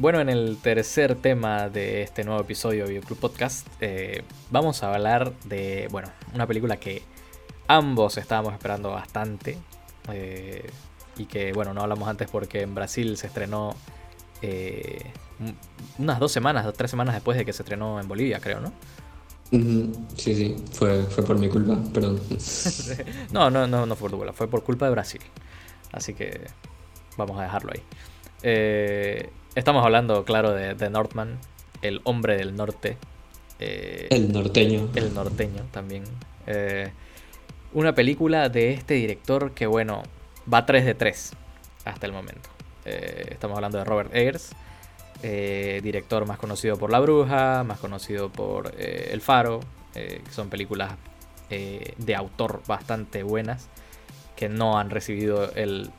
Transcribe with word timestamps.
Bueno, 0.00 0.18
en 0.18 0.30
el 0.30 0.56
tercer 0.56 1.14
tema 1.14 1.68
de 1.68 2.00
este 2.00 2.24
nuevo 2.24 2.40
episodio 2.40 2.84
de 2.84 2.92
Videoclub 2.92 3.18
Podcast, 3.18 3.66
eh, 3.82 4.22
vamos 4.50 4.82
a 4.82 4.94
hablar 4.94 5.34
de, 5.44 5.88
bueno, 5.90 6.08
una 6.34 6.46
película 6.46 6.78
que 6.78 7.02
ambos 7.68 8.16
estábamos 8.16 8.54
esperando 8.54 8.92
bastante. 8.92 9.58
Eh, 10.10 10.70
y 11.18 11.26
que, 11.26 11.52
bueno, 11.52 11.74
no 11.74 11.82
hablamos 11.82 12.08
antes 12.08 12.30
porque 12.30 12.62
en 12.62 12.74
Brasil 12.74 13.18
se 13.18 13.26
estrenó 13.26 13.76
eh, 14.40 15.02
unas 15.98 16.18
dos 16.18 16.32
semanas, 16.32 16.64
o 16.64 16.72
tres 16.72 16.90
semanas 16.90 17.14
después 17.14 17.36
de 17.36 17.44
que 17.44 17.52
se 17.52 17.62
estrenó 17.62 18.00
en 18.00 18.08
Bolivia, 18.08 18.40
creo, 18.40 18.60
¿no? 18.60 18.72
Sí, 19.50 20.34
sí, 20.34 20.56
fue, 20.72 21.02
fue 21.02 21.24
por 21.24 21.38
mi 21.38 21.50
culpa, 21.50 21.78
perdón. 21.92 22.18
no, 23.32 23.50
no, 23.50 23.66
no, 23.66 23.84
no 23.84 23.96
fue 23.96 24.08
por 24.08 24.12
tu 24.12 24.16
culpa, 24.16 24.32
fue 24.32 24.48
por 24.48 24.64
culpa 24.64 24.86
de 24.86 24.92
Brasil. 24.92 25.20
Así 25.92 26.14
que 26.14 26.46
vamos 27.18 27.38
a 27.38 27.42
dejarlo 27.42 27.72
ahí. 27.74 27.82
Eh, 28.42 29.30
estamos 29.54 29.84
hablando, 29.84 30.24
claro, 30.24 30.52
de, 30.52 30.74
de, 30.74 30.90
Northman, 30.90 31.38
el 31.82 32.00
hombre 32.04 32.36
del 32.36 32.54
norte. 32.56 32.96
Eh, 33.58 34.08
el 34.10 34.32
norteño. 34.32 34.88
El 34.94 35.14
norteño 35.14 35.66
también. 35.70 36.04
Eh, 36.46 36.90
una 37.72 37.94
película 37.94 38.48
de 38.48 38.72
este 38.72 38.94
director 38.94 39.52
que, 39.52 39.66
bueno, 39.66 40.02
va 40.52 40.66
3 40.66 40.84
de 40.84 40.94
3 40.94 41.32
hasta 41.84 42.06
el 42.06 42.12
momento. 42.12 42.48
estamos 42.84 43.56
hablando 43.56 43.78
de 43.78 43.84
Robert 43.84 44.14
Eggers, 44.14 44.50
director 45.22 46.26
más 46.26 46.38
conocido 46.38 46.76
por 46.76 46.90
La 46.90 46.98
Bruja, 46.98 47.62
más 47.62 47.78
conocido 47.78 48.30
por 48.30 48.72
El 48.76 49.20
Faro, 49.20 49.60
que 49.92 50.22
son 50.30 50.48
películas 50.48 50.92
de 51.48 52.14
autor 52.16 52.62
bastante 52.66 53.22
buenas 53.22 53.68
que 54.34 54.48
no 54.48 54.78
han 54.78 54.90
recibido 54.90 55.52
el, 55.52 55.90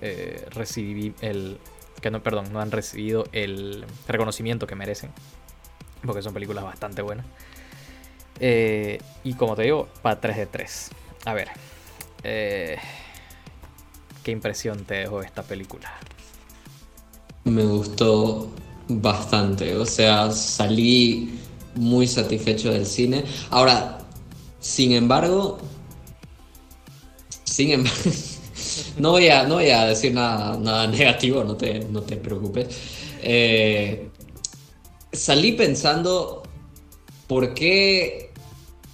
el 0.00 1.58
que 2.02 2.10
no, 2.10 2.22
perdón, 2.22 2.52
no 2.52 2.60
han 2.60 2.70
recibido 2.70 3.26
el 3.32 3.86
reconocimiento 4.06 4.66
que 4.66 4.74
merecen, 4.74 5.10
porque 6.04 6.20
son 6.20 6.34
películas 6.34 6.64
bastante 6.64 7.00
buenas. 7.00 7.24
Eh, 8.40 9.00
y 9.24 9.34
como 9.34 9.56
te 9.56 9.62
digo, 9.62 9.88
para 10.02 10.20
3 10.20 10.36
de 10.36 10.46
3. 10.46 10.90
A 11.24 11.32
ver, 11.32 11.48
eh, 12.24 12.76
¿qué 14.22 14.32
impresión 14.32 14.84
te 14.84 14.94
dejó 14.94 15.22
esta 15.22 15.42
película? 15.42 15.90
Me 17.44 17.64
gustó 17.64 18.50
bastante, 18.88 19.76
o 19.76 19.86
sea, 19.86 20.30
salí 20.32 21.38
muy 21.76 22.06
satisfecho 22.06 22.72
del 22.72 22.84
cine. 22.84 23.24
Ahora, 23.50 23.98
sin 24.60 24.92
embargo, 24.92 25.58
sin 27.44 27.70
embargo, 27.70 27.98
no 28.98 29.10
voy 29.12 29.28
a, 29.28 29.44
no 29.44 29.54
voy 29.54 29.70
a 29.70 29.86
decir 29.86 30.12
nada, 30.12 30.56
nada 30.56 30.86
negativo, 30.86 31.44
no 31.44 31.56
te, 31.56 31.80
no 31.80 32.02
te 32.02 32.16
preocupes. 32.16 32.68
Eh, 33.22 34.08
salí 35.12 35.52
pensando, 35.52 36.42
¿por 37.26 37.54
qué 37.54 38.30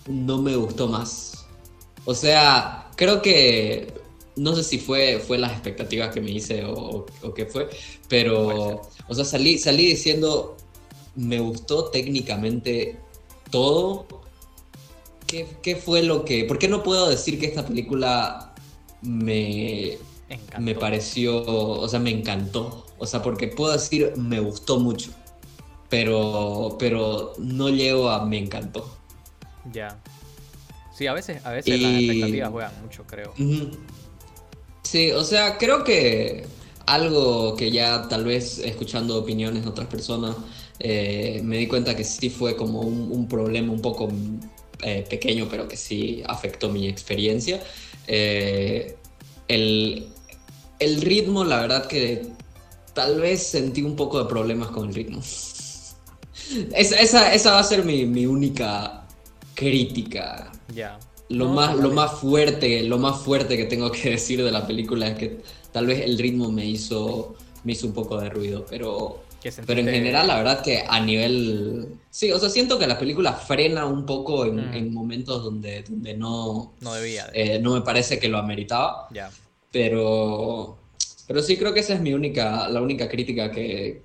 no 0.06 0.38
me 0.38 0.56
gustó 0.56 0.88
más? 0.88 1.46
O 2.04 2.14
sea, 2.14 2.90
creo 2.96 3.20
que, 3.22 3.92
no 4.36 4.54
sé 4.54 4.64
si 4.64 4.78
fue, 4.78 5.18
fue 5.18 5.38
las 5.38 5.52
expectativas 5.52 6.12
que 6.12 6.20
me 6.20 6.30
hice 6.30 6.64
o, 6.64 7.06
o 7.22 7.34
qué 7.34 7.46
fue, 7.46 7.68
pero, 8.08 8.82
o 9.08 9.14
sea, 9.14 9.24
salí, 9.24 9.58
salí 9.58 9.86
diciendo, 9.86 10.56
me 11.18 11.40
gustó 11.40 11.86
técnicamente 11.90 12.96
todo. 13.50 14.06
¿Qué, 15.26 15.46
¿Qué, 15.62 15.76
fue 15.76 16.02
lo 16.02 16.24
que.? 16.24 16.44
¿Por 16.44 16.58
qué 16.58 16.68
no 16.68 16.82
puedo 16.82 17.08
decir 17.08 17.38
que 17.38 17.46
esta 17.46 17.66
película 17.66 18.47
me, 19.02 19.98
me 20.58 20.74
pareció, 20.74 21.42
o 21.44 21.88
sea, 21.88 22.00
me 22.00 22.10
encantó. 22.10 22.86
O 22.98 23.06
sea, 23.06 23.22
porque 23.22 23.48
puedo 23.48 23.72
decir, 23.72 24.12
me 24.16 24.40
gustó 24.40 24.78
mucho. 24.78 25.12
Pero, 25.88 26.76
pero 26.78 27.32
no 27.38 27.70
llego 27.70 28.10
a 28.10 28.26
me 28.26 28.38
encantó. 28.38 28.94
Ya. 29.72 29.98
Sí, 30.94 31.06
a 31.06 31.12
veces, 31.12 31.44
a 31.46 31.52
veces 31.52 31.80
las 31.80 31.92
expectativas 31.92 32.50
juegan 32.50 32.72
mucho, 32.82 33.04
creo. 33.06 33.32
Sí, 34.82 35.12
o 35.12 35.22
sea, 35.22 35.56
creo 35.56 35.84
que 35.84 36.44
algo 36.86 37.54
que 37.54 37.70
ya 37.70 38.08
tal 38.08 38.24
vez 38.24 38.58
escuchando 38.58 39.16
opiniones 39.18 39.62
de 39.62 39.68
otras 39.68 39.86
personas, 39.86 40.34
eh, 40.80 41.40
me 41.44 41.56
di 41.56 41.66
cuenta 41.66 41.94
que 41.94 42.04
sí 42.04 42.30
fue 42.30 42.56
como 42.56 42.80
un, 42.80 43.28
problema 43.28 43.72
un 43.72 43.80
poco 43.80 44.08
eh, 44.82 45.04
pequeño, 45.08 45.46
pero 45.50 45.68
que 45.68 45.76
sí 45.76 46.22
afectó 46.26 46.68
mi 46.68 46.88
experiencia. 46.88 47.62
Eh, 48.06 48.96
el, 49.48 50.06
ritmo, 51.00 51.44
la 51.44 51.60
verdad 51.60 51.86
que 51.86 52.26
tal 52.94 53.20
vez 53.20 53.42
sentí 53.46 53.82
un 53.82 53.96
poco 53.96 54.18
de 54.18 54.28
problemas 54.28 54.68
con 54.68 54.88
el 54.88 54.94
ritmo. 54.94 55.20
esa, 56.74 57.52
va 57.52 57.58
a 57.58 57.64
ser 57.64 57.84
mi, 57.84 58.26
única 58.26 59.06
crítica. 59.54 60.52
Ya. 60.74 60.98
Lo, 61.30 61.48
más, 61.48 61.76
lo 61.76 61.90
más 61.90 62.12
fuerte, 62.12 62.82
lo 62.84 62.98
más 62.98 63.20
fuerte 63.20 63.56
que 63.56 63.64
tengo 63.64 63.90
que 63.90 64.10
decir 64.10 64.42
de 64.42 64.50
la 64.50 64.66
película 64.66 65.08
es 65.08 65.18
que 65.18 65.40
tal 65.72 65.86
vez 65.86 66.00
el 66.00 66.18
ritmo 66.18 66.50
me 66.50 66.64
hizo, 66.64 67.34
me 67.64 67.72
hizo 67.72 67.86
un 67.86 67.92
poco 67.92 68.20
de 68.20 68.30
ruido, 68.30 68.64
pero 68.68 69.27
pero 69.66 69.80
en 69.80 69.88
general, 69.88 70.26
la 70.26 70.36
verdad 70.36 70.62
que 70.62 70.84
a 70.86 71.00
nivel... 71.00 71.88
Sí, 72.10 72.32
o 72.32 72.38
sea, 72.38 72.48
siento 72.48 72.78
que 72.78 72.86
la 72.86 72.98
película 72.98 73.32
frena 73.32 73.86
un 73.86 74.04
poco 74.04 74.44
en, 74.44 74.88
mm. 74.88 74.92
momentos 74.92 75.44
donde, 75.44 75.82
donde 75.82 76.14
no... 76.14 76.74
No 76.80 76.94
debía. 76.94 77.30
Eh, 77.32 77.58
no 77.60 77.74
me 77.74 77.82
parece 77.82 78.18
que 78.18 78.28
lo 78.28 78.38
ameritaba. 78.38 79.08
Ya. 79.12 79.30
Pero... 79.70 80.78
Pero 81.26 81.42
sí 81.42 81.56
creo 81.56 81.74
que 81.74 81.80
esa 81.80 81.94
es 81.94 82.00
mi 82.00 82.14
única, 82.14 82.68
la 82.68 82.80
única 82.80 83.06
crítica 83.08 83.50
que, 83.50 84.02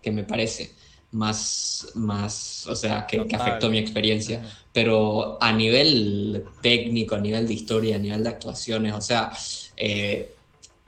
que 0.00 0.10
me 0.12 0.22
parece 0.22 0.70
más, 1.12 1.88
más, 1.94 2.66
o 2.68 2.76
sea, 2.76 3.06
que, 3.06 3.26
afectó 3.34 3.70
mi 3.70 3.78
experiencia. 3.78 4.42
Pero 4.72 5.38
a 5.40 5.52
nivel 5.52 6.44
técnico, 6.62 7.16
a 7.16 7.20
nivel 7.20 7.46
de 7.46 7.54
historia, 7.54 7.96
a 7.96 7.98
nivel 7.98 8.22
de 8.22 8.28
actuaciones, 8.28 8.94
o 8.94 9.00
sea, 9.00 9.32
eh, 9.76 10.34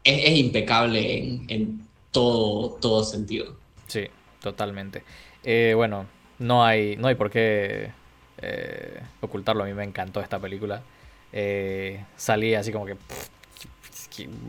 es, 0.04 0.38
impecable 0.38 1.18
en, 1.18 1.44
en, 1.48 1.88
todo, 2.10 2.78
todo 2.80 3.04
sentido. 3.04 3.56
Sí, 3.92 4.08
totalmente. 4.40 5.02
Eh, 5.44 5.74
bueno, 5.76 6.06
no 6.38 6.64
hay, 6.64 6.96
no 6.96 7.08
hay 7.08 7.14
por 7.14 7.30
qué 7.30 7.90
eh, 8.38 9.02
ocultarlo. 9.20 9.64
A 9.64 9.66
mí 9.66 9.74
me 9.74 9.84
encantó 9.84 10.22
esta 10.22 10.38
película. 10.38 10.80
Eh, 11.30 12.02
salí 12.16 12.54
así 12.54 12.72
como 12.72 12.86
que, 12.86 12.96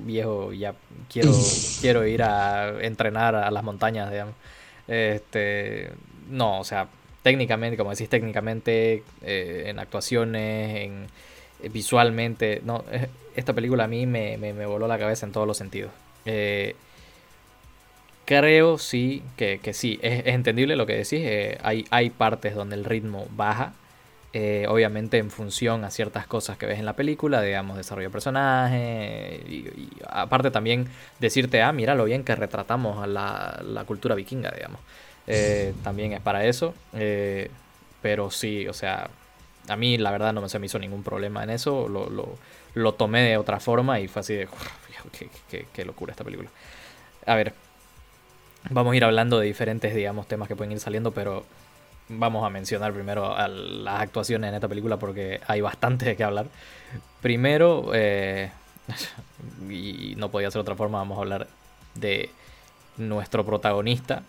viejo, 0.05 0.53
ya 0.53 0.75
quiero, 1.11 1.31
quiero 1.81 2.07
ir 2.07 2.23
a 2.23 2.81
entrenar 2.85 3.35
a 3.35 3.51
las 3.51 3.63
montañas, 3.65 4.09
digamos. 4.09 4.35
Este, 4.87 5.91
no, 6.29 6.61
o 6.61 6.63
sea, 6.63 6.87
técnicamente, 7.21 7.75
como 7.75 7.89
decís, 7.89 8.07
técnicamente, 8.07 9.03
en 9.23 9.77
actuaciones, 9.77 10.85
en 10.85 11.07
visualmente, 11.69 12.61
no, 12.63 12.85
esta 13.35 13.51
película 13.51 13.83
a 13.83 13.87
mí 13.87 14.05
me, 14.05 14.37
me, 14.37 14.53
me, 14.53 14.65
voló 14.65 14.87
la 14.87 14.97
cabeza 14.97 15.25
en 15.25 15.33
todos 15.33 15.47
los 15.47 15.57
sentidos. 15.57 15.91
Creo 18.25 18.77
sí 18.77 19.21
que, 19.35 19.59
sí, 19.73 19.99
es, 20.01 20.27
entendible 20.27 20.75
lo 20.75 20.85
que 20.85 20.93
decís. 20.93 21.19
Eh, 21.23 21.57
hay, 21.61 21.85
hay 21.89 22.09
partes 22.09 22.55
donde 22.55 22.75
el 22.75 22.85
ritmo 22.85 23.27
baja, 23.31 23.73
eh, 24.31 24.65
obviamente 24.69 25.17
en 25.17 25.29
función 25.29 25.83
a 25.83 25.91
ciertas 25.91 26.25
cosas 26.25 26.57
que 26.57 26.65
ves 26.65 26.79
en 26.79 26.85
la 26.85 26.93
película, 26.95 27.41
digamos, 27.41 27.75
desarrollo 27.75 28.07
de 28.07 28.11
personaje, 28.11 29.43
y, 29.47 29.69
aparte 30.07 30.51
también 30.51 30.87
decirte, 31.19 31.61
ah, 31.61 31.73
mira 31.73 31.95
lo 31.95 32.05
bien 32.05 32.23
que 32.23 32.33
retratamos 32.35 33.03
a 33.03 33.07
la, 33.07 33.83
cultura 33.85 34.15
vikinga, 34.15 34.51
digamos. 34.51 34.79
Eh, 35.27 35.73
también 35.83 36.13
es 36.13 36.21
para 36.21 36.45
eso, 36.45 36.73
pero 38.01 38.31
sí, 38.31 38.67
o 38.69 38.73
sea, 38.73 39.09
a 39.67 39.75
mí 39.75 39.97
la 39.97 40.11
verdad 40.11 40.31
no 40.31 40.41
me, 40.41 40.49
se 40.49 40.59
me 40.59 40.67
hizo 40.67 40.79
ningún 40.79 41.03
problema 41.03 41.43
en 41.43 41.49
eso, 41.49 41.89
lo, 41.89 42.09
lo, 42.73 42.93
tomé 42.93 43.23
de 43.23 43.37
otra 43.37 43.59
forma 43.59 43.99
y 43.99 44.07
fue 44.07 44.21
así 44.21 44.33
de, 44.33 44.47
qué, 45.49 45.67
qué 45.73 45.85
locura 45.85 46.11
esta 46.11 46.23
película. 46.23 46.49
A 47.25 47.35
ver, 47.35 47.53
Vamos 48.69 48.93
a 48.93 48.95
ir 48.95 49.03
hablando 49.03 49.39
de 49.39 49.47
diferentes, 49.47 49.93
digamos, 49.93 50.27
temas 50.27 50.47
que 50.47 50.55
pueden 50.55 50.71
ir 50.71 50.79
saliendo, 50.79 51.11
pero 51.11 51.45
vamos 52.09 52.45
a 52.45 52.49
mencionar 52.49 52.93
primero 52.93 53.35
a 53.35 53.47
las 53.47 54.01
actuaciones 54.01 54.49
en 54.49 54.55
esta 54.55 54.67
película 54.67 54.97
porque 54.97 55.41
hay 55.47 55.61
bastante 55.61 56.05
de 56.05 56.15
qué 56.15 56.23
hablar. 56.23 56.47
Primero, 57.21 57.91
eh, 57.93 58.51
y 59.69 60.15
no 60.17 60.29
podía 60.29 60.51
ser 60.51 60.61
otra 60.61 60.75
forma, 60.75 60.99
vamos 60.99 61.17
a 61.17 61.21
hablar 61.21 61.47
de 61.95 62.29
nuestro 62.97 63.45
protagonista, 63.45 64.23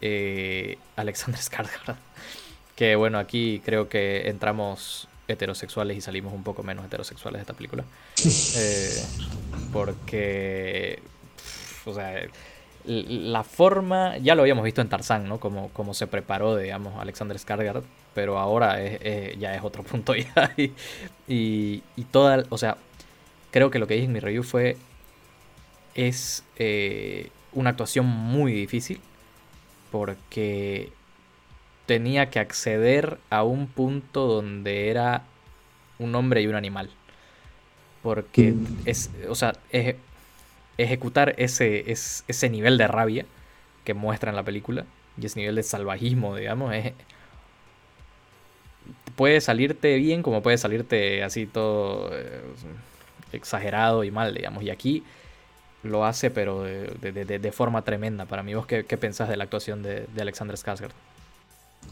eh, 0.00 0.78
Alexander 0.96 1.40
Skarsgård. 1.40 1.96
Que 2.76 2.94
bueno, 2.94 3.18
aquí 3.18 3.60
creo 3.64 3.88
que 3.88 4.28
entramos 4.28 5.08
heterosexuales 5.26 5.96
y 5.96 6.00
salimos 6.00 6.32
un 6.32 6.42
poco 6.42 6.62
menos 6.62 6.84
heterosexuales 6.86 7.38
de 7.38 7.42
esta 7.42 7.54
película. 7.54 7.84
Eh, 8.56 9.04
porque, 9.72 11.02
o 11.84 11.94
sea, 11.94 12.22
la 12.88 13.44
forma, 13.44 14.16
ya 14.16 14.34
lo 14.34 14.42
habíamos 14.42 14.64
visto 14.64 14.80
en 14.80 14.88
Tarzán, 14.88 15.28
¿no? 15.28 15.38
Como, 15.38 15.68
como 15.70 15.92
se 15.92 16.06
preparó, 16.06 16.56
digamos, 16.56 16.98
Alexander 16.98 17.36
Skarsgård, 17.36 17.82
pero 18.14 18.38
ahora 18.38 18.78
ya 19.38 19.54
es 19.54 19.62
otro 19.62 19.82
punto 19.84 20.14
ya. 20.14 20.54
Y, 20.56 21.82
y, 21.96 22.04
toda, 22.10 22.44
o 22.48 22.56
sea, 22.56 22.78
creo 23.50 23.70
que 23.70 23.78
lo 23.78 23.86
que 23.86 23.94
dije 23.94 24.06
en 24.06 24.12
mi 24.12 24.20
review 24.20 24.42
fue, 24.42 24.78
es 25.94 26.44
eh, 26.56 27.28
una 27.52 27.70
actuación 27.70 28.06
muy 28.06 28.52
difícil, 28.52 29.00
porque 29.92 30.90
tenía 31.84 32.30
que 32.30 32.38
acceder 32.38 33.18
a 33.28 33.42
un 33.42 33.66
punto 33.66 34.26
donde 34.26 34.88
era 34.88 35.24
un 35.98 36.14
hombre 36.14 36.40
y 36.40 36.46
un 36.46 36.54
animal. 36.54 36.90
Porque 38.02 38.54
es, 38.86 39.10
o 39.28 39.34
sea, 39.34 39.52
ejecutar 40.78 41.34
ese, 41.36 41.90
ese 41.90 42.50
nivel 42.50 42.78
de 42.78 42.88
rabia 42.88 43.26
que 43.84 43.94
muestra 43.94 44.30
en 44.30 44.36
la 44.36 44.42
película 44.42 44.86
y 45.20 45.26
ese 45.26 45.40
nivel 45.40 45.56
de 45.56 45.62
salvajismo, 45.62 46.36
digamos, 46.36 46.72
puede 49.16 49.40
salirte 49.40 49.96
bien 49.96 50.22
como 50.22 50.42
puede 50.42 50.58
salirte 50.58 51.24
así 51.24 51.46
todo 51.46 52.10
eh, 52.12 52.40
exagerado 53.32 54.04
y 54.04 54.10
mal, 54.10 54.32
digamos. 54.32 54.62
Y 54.62 54.70
aquí 54.70 55.02
lo 55.82 56.04
hace, 56.04 56.30
pero 56.30 56.62
de, 56.62 57.52
forma 57.52 57.82
tremenda. 57.82 58.26
Para 58.26 58.42
mí, 58.42 58.54
¿vos 58.54 58.66
qué, 58.66 58.84
qué 58.84 58.96
pensás 58.96 59.28
de 59.28 59.36
la 59.36 59.44
actuación 59.44 59.82
de, 59.82 60.06
Alexander 60.20 60.56
Skarsgård? 60.56 60.92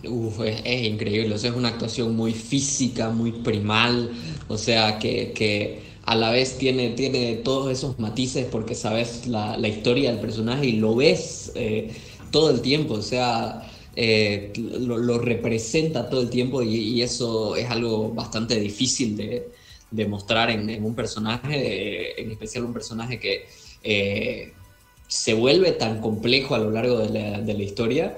Uf, 0.04 0.40
es, 0.40 0.82
increíble, 0.82 1.34
o 1.34 1.38
sea, 1.38 1.50
es 1.50 1.56
una 1.56 1.68
actuación 1.68 2.14
muy 2.14 2.34
física, 2.34 3.08
muy 3.08 3.32
primal, 3.32 4.10
o 4.46 4.58
sea, 4.58 4.98
que, 4.98 5.95
a 6.06 6.14
la 6.14 6.30
vez 6.30 6.56
tiene, 6.56 6.90
tiene 6.90 7.34
todos 7.34 7.70
esos 7.70 7.98
matices 7.98 8.46
porque 8.46 8.76
sabes 8.76 9.26
la, 9.26 9.58
historia 9.66 10.10
del 10.10 10.20
personaje 10.20 10.66
y 10.66 10.72
lo 10.72 10.94
ves 10.94 11.50
eh, 11.56 11.92
todo 12.30 12.50
el 12.50 12.60
tiempo, 12.60 12.94
o 12.94 13.02
sea, 13.02 13.68
eh, 13.96 14.52
lo, 14.56 15.18
representa 15.18 16.08
todo 16.08 16.20
el 16.20 16.30
tiempo 16.30 16.62
y, 16.62 17.02
eso 17.02 17.56
es 17.56 17.68
algo 17.68 18.10
bastante 18.12 18.58
difícil 18.60 19.16
de, 19.16 19.48
de 19.90 20.06
mostrar 20.06 20.50
en, 20.50 20.84
un 20.84 20.94
personaje, 20.94 22.20
en 22.20 22.30
especial 22.30 22.64
un 22.64 22.72
personaje 22.72 23.18
que 23.18 23.46
eh, 23.82 24.52
se 25.08 25.34
vuelve 25.34 25.72
tan 25.72 26.00
complejo 26.00 26.54
a 26.54 26.58
lo 26.58 26.70
largo 26.70 26.98
de 26.98 27.10
la, 27.10 27.40
de 27.40 27.54
la 27.54 27.62
historia 27.64 28.16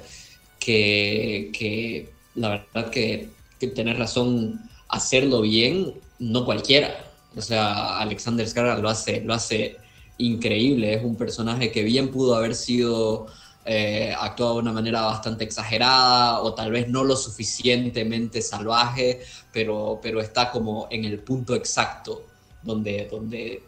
que, 0.59 2.11
la 2.35 2.51
verdad 2.51 2.91
que, 2.91 3.31
que 3.59 3.69
tener 3.69 3.97
razón, 3.97 4.61
hacerlo 4.89 5.41
bien, 5.41 5.95
no 6.19 6.45
cualquiera. 6.45 7.08
O 7.39 7.43
sea, 7.43 7.99
Alexander 7.99 8.47
Skarsgård 8.47 8.81
lo 8.81 8.89
hace, 8.89 9.21
lo 9.21 9.33
hace 9.33 9.77
increíble, 10.19 10.95
es 10.95 11.05
un 11.05 11.17
personaje 11.17 11.71
que 11.71 11.85
bien 11.85 12.11
pudo 12.11 12.35
haber 12.35 12.55
sido 12.55 13.27
eh, 13.65 14.15
actuado 14.19 14.55
de 14.55 14.61
una 14.61 14.73
manera 14.73 15.03
bastante 15.03 15.45
exagerada 15.45 16.41
o 16.41 16.55
tal 16.55 16.73
vez 16.73 16.89
no 16.89 17.05
lo 17.05 17.17
suficientemente 17.17 18.43
salvaje, 18.43 19.21
pero, 19.53 20.01
pero 20.03 20.21
está 20.21 20.51
como 20.51 20.89
en 20.91 21.05
el 21.05 21.21
punto 21.21 21.55
exacto 21.55 22.23
donde, 22.63 23.09
donde 23.11 23.63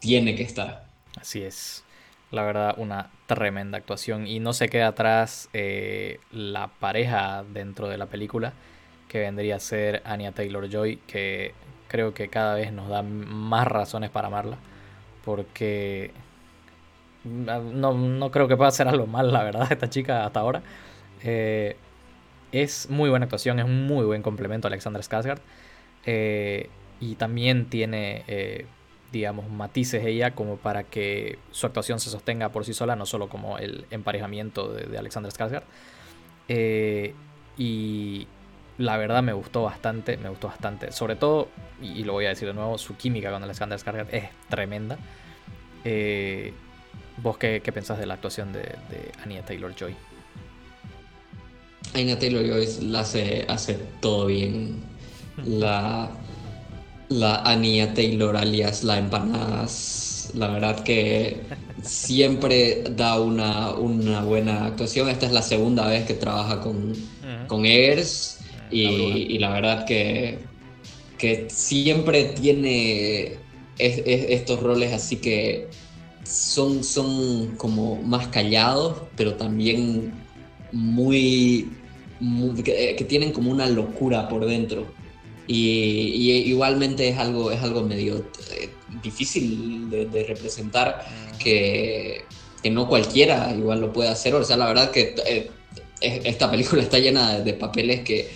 tiene 0.00 0.34
que 0.34 0.42
estar. 0.42 0.84
Así 1.18 1.42
es. 1.42 1.84
La 2.30 2.42
verdad, 2.42 2.74
una 2.76 3.10
tremenda 3.26 3.78
actuación. 3.78 4.26
Y 4.26 4.40
no 4.40 4.52
se 4.52 4.68
queda 4.68 4.88
atrás 4.88 5.48
eh, 5.52 6.18
la 6.32 6.68
pareja 6.68 7.44
dentro 7.52 7.88
de 7.88 7.98
la 7.98 8.06
película, 8.06 8.52
que 9.08 9.20
vendría 9.20 9.56
a 9.56 9.60
ser 9.60 10.02
Anya 10.04 10.32
Taylor 10.32 10.68
Joy, 10.68 10.96
que 11.06 11.54
creo 11.90 12.14
que 12.14 12.28
cada 12.28 12.54
vez 12.54 12.72
nos 12.72 12.88
da 12.88 13.02
más 13.02 13.66
razones 13.66 14.10
para 14.10 14.28
amarla. 14.28 14.56
Porque 15.24 16.12
no, 17.24 17.92
no 17.92 18.30
creo 18.30 18.48
que 18.48 18.56
pueda 18.56 18.68
hacer 18.68 18.88
algo 18.88 19.06
mal, 19.06 19.32
la 19.32 19.42
verdad, 19.42 19.66
esta 19.70 19.90
chica 19.90 20.24
hasta 20.24 20.40
ahora. 20.40 20.62
Eh, 21.22 21.76
es 22.52 22.88
muy 22.90 23.10
buena 23.10 23.24
actuación, 23.24 23.58
es 23.58 23.64
un 23.64 23.86
muy 23.86 24.04
buen 24.04 24.22
complemento 24.22 24.66
a 24.66 24.70
Alexander 24.70 25.02
Skarsgård. 25.02 25.40
Eh, 26.06 26.70
y 27.00 27.16
también 27.16 27.66
tiene 27.66 28.24
digamos, 29.12 29.48
matices 29.50 30.04
ella 30.04 30.34
como 30.34 30.56
para 30.56 30.84
que 30.84 31.38
su 31.50 31.66
actuación 31.66 31.98
se 32.00 32.10
sostenga 32.10 32.50
por 32.50 32.64
sí 32.64 32.72
sola, 32.72 32.96
no 32.96 33.06
solo 33.06 33.28
como 33.28 33.58
el 33.58 33.86
emparejamiento 33.90 34.72
de, 34.72 34.96
Alexander 34.96 35.32
Skarsgård. 35.32 35.64
Eh, 36.48 37.14
y 37.56 38.26
la 38.80 38.96
verdad 38.96 39.22
me 39.22 39.34
gustó 39.34 39.62
bastante, 39.62 40.16
me 40.16 40.30
gustó 40.30 40.48
bastante. 40.48 40.90
Sobre 40.90 41.14
todo, 41.14 41.48
y, 41.82 42.02
lo 42.04 42.14
voy 42.14 42.24
a 42.24 42.30
decir 42.30 42.48
de 42.48 42.54
nuevo, 42.54 42.78
su 42.78 42.96
química 42.96 43.30
con 43.30 43.42
Alexander 43.42 43.78
Skarsgård 43.78 44.08
es 44.10 44.24
tremenda. 44.48 44.98
Eh, 45.84 46.52
¿Vos 47.18 47.36
qué, 47.36 47.60
pensás 47.60 47.98
de 47.98 48.06
la 48.06 48.14
actuación 48.14 48.52
de, 48.52 48.60
de 48.60 49.12
Anya 49.22 49.44
Taylor-Joy? 49.44 49.94
Anya 51.94 52.18
Taylor-Joy 52.18 52.88
la 52.88 53.00
hace, 53.00 53.44
hace 53.48 53.74
todo 54.00 54.26
bien. 54.26 54.82
La 55.44 56.10
la 57.10 57.42
Ania 57.42 57.92
Taylor 57.92 58.36
alias 58.36 58.82
La 58.84 58.98
Empanadas. 58.98 60.30
La 60.34 60.46
verdad 60.46 60.82
que 60.84 61.42
siempre 61.82 62.84
da 62.96 63.20
una, 63.20 63.72
una, 63.72 64.22
buena 64.22 64.66
actuación. 64.66 65.08
Esta 65.10 65.26
es 65.26 65.32
la 65.32 65.42
segunda 65.42 65.86
vez 65.88 66.06
que 66.06 66.14
trabaja 66.14 66.60
con, 66.60 66.94
con 67.48 67.66
Eggers 67.66 68.39
y, 68.70 69.38
la 69.38 69.50
verdad 69.50 69.86
que, 69.86 70.38
que 71.18 71.48
siempre 71.50 72.24
tiene 72.24 73.36
estos 73.78 74.60
roles 74.60 74.92
así 74.92 75.16
que 75.16 75.68
son, 76.24 76.84
son 76.84 77.56
como 77.56 77.96
más 78.02 78.28
callados, 78.28 79.02
pero 79.16 79.34
también 79.34 80.12
muy, 80.72 81.70
que 82.64 83.06
tienen 83.08 83.32
como 83.32 83.50
una 83.50 83.66
locura 83.66 84.28
por 84.28 84.46
dentro. 84.46 84.86
Y, 85.46 86.30
igualmente 86.46 87.08
es 87.08 87.18
algo, 87.18 87.50
es 87.50 87.60
algo 87.60 87.82
medio 87.82 88.24
eh, 88.52 88.70
difícil 89.02 89.90
de, 89.90 90.24
representar 90.24 91.04
que, 91.42 92.22
que, 92.62 92.70
no 92.70 92.88
cualquiera 92.88 93.52
igual 93.56 93.80
lo 93.80 93.92
puede 93.92 94.10
hacer. 94.10 94.34
O 94.34 94.44
sea, 94.44 94.56
la 94.56 94.66
verdad 94.66 94.92
que 94.92 95.14
eh, 95.26 95.50
esta 96.00 96.50
película 96.50 96.82
está 96.82 96.98
llena 96.98 97.40
de, 97.40 97.52
papeles 97.54 98.00
que 98.02 98.30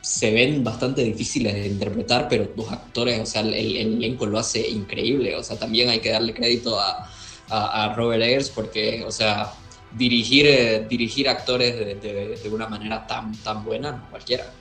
se 0.00 0.30
ven 0.32 0.62
bastante 0.62 1.02
difíciles 1.02 1.54
de 1.54 1.66
interpretar, 1.66 2.28
pero 2.28 2.52
los 2.56 2.70
actores, 2.70 3.20
o 3.20 3.26
sea, 3.26 3.40
el, 3.40 3.54
elenco 3.54 4.26
lo 4.26 4.38
hace 4.38 4.68
increíble. 4.68 5.34
O 5.36 5.42
sea, 5.42 5.58
también 5.58 5.88
hay 5.88 6.00
que 6.00 6.10
darle 6.10 6.34
crédito 6.34 6.78
a, 6.78 7.10
a, 7.48 7.94
Robert 7.94 8.22
Eggers 8.22 8.50
porque, 8.50 9.02
o 9.06 9.10
sea, 9.10 9.52
dirigir, 9.96 10.46
eh, 10.46 10.86
dirigir 10.88 11.28
actores 11.28 11.78
de, 11.78 11.94
de, 11.94 12.36
de, 12.36 12.48
una 12.50 12.68
manera 12.68 13.06
tan, 13.06 13.34
tan 13.42 13.64
buena, 13.64 13.92
no 13.92 14.10
cualquiera. 14.10 14.52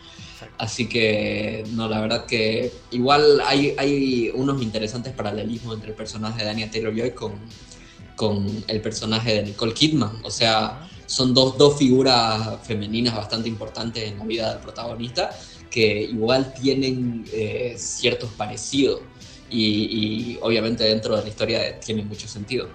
Así 0.57 0.87
que, 0.87 1.63
no, 1.71 1.87
la 1.87 2.01
verdad 2.01 2.25
que 2.25 2.71
igual 2.91 3.41
hay, 3.45 3.75
hay 3.77 4.31
unos 4.33 4.61
interesantes 4.61 5.13
paralelismos 5.13 5.75
entre 5.75 5.89
el 5.89 5.95
personaje 5.95 6.39
de 6.39 6.45
Daniel 6.45 6.71
Taylor-Joy 6.71 7.11
con, 7.11 7.33
con 8.15 8.63
el 8.67 8.81
personaje 8.81 9.33
de 9.35 9.43
Nicole 9.43 9.73
Kidman. 9.73 10.21
O 10.23 10.31
sea, 10.31 10.87
son 11.05 11.33
dos, 11.33 11.57
dos 11.57 11.77
figuras 11.77 12.59
femeninas 12.63 13.15
bastante 13.15 13.49
importantes 13.49 14.03
en 14.03 14.19
la 14.19 14.25
vida 14.25 14.53
del 14.53 14.59
protagonista 14.59 15.29
que 15.73 16.03
igual 16.03 16.53
tienen 16.53 17.25
eh, 17.33 17.73
ciertos 17.77 18.29
parecidos 18.31 19.01
y, 19.49 20.37
obviamente 20.41 20.83
dentro 20.83 21.15
de 21.15 21.23
la 21.23 21.29
historia 21.29 21.79
tienen 21.79 22.07
mucho 22.07 22.27
sentido. 22.27 22.67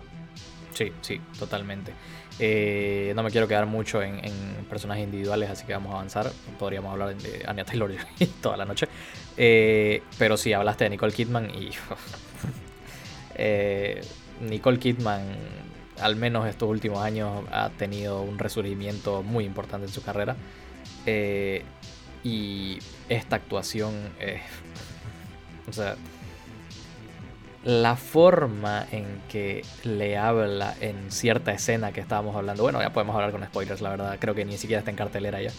Sí, 0.74 0.92
sí, 1.00 1.20
totalmente. 1.38 1.92
Eh, 2.40 3.12
no 3.16 3.22
me 3.22 3.30
quiero 3.30 3.48
quedar 3.48 3.66
mucho 3.66 4.02
en, 4.02 4.20
personajes 4.68 5.04
individuales, 5.04 5.50
así 5.50 5.64
que 5.64 5.72
vamos 5.72 5.92
a 5.92 5.96
avanzar. 5.96 6.30
Podríamos 6.58 6.92
hablar 6.92 7.16
de 7.16 7.44
Anya 7.46 7.64
Taylor 7.64 7.92
toda 8.42 8.56
la 8.56 8.64
noche. 8.64 8.86
Eh, 9.36 10.02
pero 10.18 10.36
sí, 10.36 10.52
hablaste 10.52 10.84
de 10.84 10.90
Nicole 10.90 11.12
Kidman 11.12 11.50
y. 11.50 11.70
Nicole 14.48 14.78
Kidman, 14.78 15.36
al 16.00 16.16
menos 16.16 16.46
estos 16.46 16.68
últimos 16.68 17.00
años, 17.02 17.44
ha 17.50 17.70
tenido 17.70 18.22
un 18.22 18.38
resurgimiento 18.38 19.22
muy 19.22 19.44
importante 19.44 19.86
en 19.86 19.92
su 19.92 20.02
carrera. 20.02 20.36
y 22.24 22.78
esta 23.08 23.36
actuación. 23.36 23.94
o 25.68 25.72
sea 25.72 25.96
la 27.64 27.96
forma 27.96 28.86
en 28.92 29.20
que 29.28 29.62
le 29.84 30.16
habla 30.16 30.74
en 30.80 31.10
cierta 31.10 31.52
escena 31.52 31.92
que 31.92 32.00
estábamos 32.00 32.36
hablando, 32.36 32.62
bueno, 32.62 32.80
ya 32.80 32.94
podemos 32.94 33.14
hablar 33.14 33.32
con 33.32 33.44
spoilers, 33.44 33.80
la 33.80 33.90
verdad, 33.90 34.16
creo 34.18 34.34
que 34.34 34.44
ni 34.44 34.56
siquiera 34.56 34.78
está 34.78 34.90
en 34.90 34.96
cartelera 34.96 35.42
ya. 35.42 35.50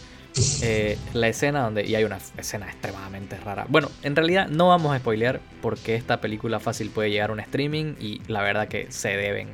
Eh, 0.62 0.96
la 1.12 1.28
escena 1.28 1.62
donde, 1.62 1.86
y 1.86 1.94
hay 1.94 2.04
una 2.04 2.18
escena 2.36 2.66
extremadamente 2.66 3.36
rara. 3.36 3.66
Bueno, 3.68 3.90
en 4.02 4.16
realidad 4.16 4.48
no 4.48 4.68
vamos 4.68 4.94
a 4.94 4.98
spoilear 4.98 5.40
porque 5.60 5.94
esta 5.94 6.20
película 6.20 6.58
fácil 6.58 6.90
puede 6.90 7.10
llegar 7.10 7.30
a 7.30 7.32
un 7.32 7.40
streaming 7.40 7.94
y 8.00 8.20
la 8.28 8.42
verdad 8.42 8.68
que 8.68 8.90
se 8.90 9.10
deben, 9.10 9.48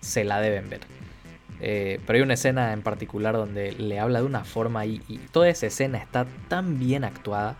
se 0.00 0.24
la 0.24 0.40
deben 0.40 0.70
ver. 0.70 0.80
Eh, 1.60 2.00
pero 2.06 2.18
hay 2.18 2.22
una 2.22 2.34
escena 2.34 2.72
en 2.72 2.82
particular 2.82 3.34
donde 3.34 3.72
le 3.72 3.98
habla 3.98 4.20
de 4.20 4.26
una 4.26 4.44
forma 4.44 4.86
y, 4.86 5.02
y 5.08 5.18
toda 5.18 5.48
esa 5.48 5.66
escena 5.66 5.98
está 5.98 6.26
tan 6.48 6.78
bien 6.78 7.04
actuada 7.04 7.56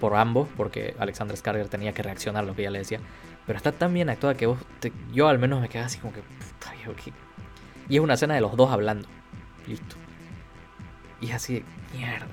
por 0.00 0.14
ambos, 0.16 0.48
porque 0.56 0.94
Alexander 0.98 1.36
Skarsgård 1.36 1.68
tenía 1.68 1.92
que 1.92 2.02
reaccionar 2.02 2.44
a 2.44 2.46
lo 2.46 2.54
que 2.54 2.62
ella 2.62 2.72
le 2.72 2.80
decía 2.80 3.00
pero 3.46 3.56
está 3.56 3.72
tan 3.72 3.92
bien 3.92 4.08
actuada 4.08 4.36
que 4.36 4.46
vos, 4.46 4.58
yo 5.12 5.28
al 5.28 5.38
menos 5.38 5.60
me 5.60 5.68
quedé 5.68 5.82
así 5.82 5.98
como 5.98 6.12
que, 6.12 6.20
puta, 6.20 6.74
Y 7.88 7.96
es 7.96 8.00
una 8.00 8.14
escena 8.14 8.34
de 8.34 8.40
los 8.40 8.56
dos 8.56 8.70
hablando. 8.70 9.08
Listo. 9.66 9.96
Y 11.20 11.26
es 11.26 11.34
así 11.34 11.54
de, 11.54 11.64
mierda, 11.94 12.26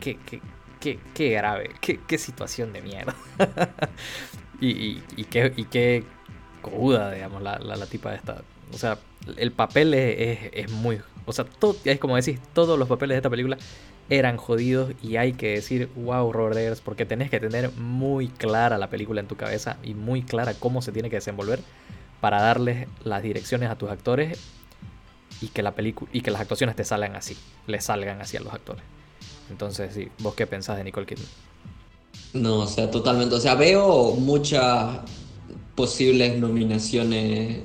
Qué, 0.00 0.18
qué, 1.14 1.30
grave, 1.30 1.74
qué, 1.80 2.18
situación 2.18 2.72
de 2.72 2.82
mierda. 2.82 3.14
y, 4.60 5.02
y, 5.16 5.24
qué, 5.24 5.52
y 5.56 5.64
qué 5.64 6.04
digamos, 7.14 7.42
la, 7.42 7.86
tipa 7.86 8.10
de 8.10 8.16
esta. 8.16 8.42
O 8.72 8.78
sea, 8.78 8.98
el 9.36 9.52
papel 9.52 9.94
es, 9.94 10.50
es, 10.52 10.70
muy 10.70 11.00
O 11.26 11.32
sea, 11.32 11.46
es 11.84 11.98
como 11.98 12.16
decís, 12.16 12.40
todos 12.52 12.78
los 12.78 12.88
papeles 12.88 13.14
de 13.14 13.18
esta 13.18 13.30
película 13.30 13.58
eran 14.08 14.36
jodidos 14.36 14.92
y 15.02 15.16
hay 15.16 15.32
que 15.32 15.54
decir, 15.54 15.88
wow, 15.96 16.32
Robert 16.32 16.56
Eggers, 16.56 16.80
porque 16.80 17.06
tenés 17.06 17.30
que 17.30 17.40
tener 17.40 17.70
muy 17.72 18.28
clara 18.28 18.78
la 18.78 18.90
película 18.90 19.20
en 19.20 19.26
tu 19.26 19.36
cabeza 19.36 19.76
y 19.82 19.94
muy 19.94 20.22
clara 20.22 20.54
cómo 20.54 20.82
se 20.82 20.92
tiene 20.92 21.08
que 21.08 21.16
desenvolver 21.16 21.60
para 22.20 22.40
darles 22.40 22.88
las 23.04 23.22
direcciones 23.22 23.70
a 23.70 23.76
tus 23.76 23.90
actores 23.90 24.38
y 25.40 25.48
que 25.48 25.62
la 25.62 25.74
y 26.12 26.20
que 26.20 26.30
las 26.30 26.40
actuaciones 26.40 26.76
te 26.76 26.84
salgan 26.84 27.16
así, 27.16 27.36
le 27.66 27.80
salgan 27.80 28.20
así 28.20 28.36
a 28.36 28.40
los 28.40 28.52
actores. 28.52 28.82
Entonces, 29.50 29.94
sí, 29.94 30.08
¿vos 30.18 30.34
qué 30.34 30.46
pensás 30.46 30.76
de 30.76 30.84
Nicole 30.84 31.06
Kidman? 31.06 31.26
No, 32.34 32.60
o 32.60 32.66
sea, 32.66 32.90
totalmente. 32.90 33.34
O 33.34 33.40
sea, 33.40 33.54
veo 33.54 34.14
muchas 34.14 35.00
posibles 35.74 36.38
nominaciones 36.38 37.60